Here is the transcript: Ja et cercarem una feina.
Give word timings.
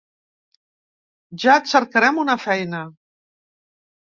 Ja 1.45 1.57
et 1.63 1.69
cercarem 1.73 2.17
una 2.25 2.39
feina. 2.47 2.81